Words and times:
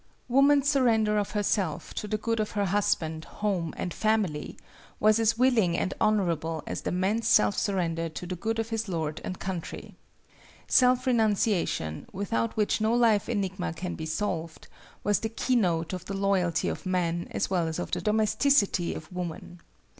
Woman's 0.27 0.67
surrender 0.67 1.19
of 1.19 1.33
herself 1.33 1.93
to 1.93 2.07
the 2.07 2.17
good 2.17 2.39
of 2.39 2.49
her 2.57 2.65
husband, 2.65 3.23
home 3.25 3.71
and 3.77 3.93
family, 3.93 4.57
was 4.99 5.19
as 5.19 5.37
willing 5.37 5.77
and 5.77 5.93
honorable 6.01 6.63
as 6.65 6.81
the 6.81 6.91
man's 6.91 7.27
self 7.27 7.55
surrender 7.55 8.09
to 8.09 8.25
the 8.25 8.35
good 8.35 8.57
of 8.57 8.69
his 8.69 8.87
lord 8.89 9.21
and 9.23 9.37
country. 9.37 9.93
Self 10.67 11.05
renunciation, 11.05 12.07
without 12.11 12.57
which 12.57 12.81
no 12.81 12.95
life 12.95 13.29
enigma 13.29 13.73
can 13.73 13.93
be 13.93 14.07
solved, 14.07 14.67
was 15.03 15.19
the 15.19 15.29
keynote 15.29 15.93
of 15.93 16.05
the 16.05 16.15
Loyalty 16.17 16.67
of 16.67 16.83
man 16.87 17.27
as 17.29 17.51
well 17.51 17.67
as 17.67 17.77
of 17.77 17.91
the 17.91 18.01
Domesticity 18.01 18.95
of 18.95 19.11
woman. 19.11 19.61